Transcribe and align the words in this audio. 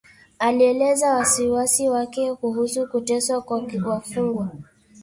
Alielezea 0.39 1.13
wasiwasi 1.13 1.89
wake 1.89 2.35
kuhusu 2.35 2.87
kuteswa 2.87 3.41
kwa 3.41 3.63
wafungwa 3.85 4.51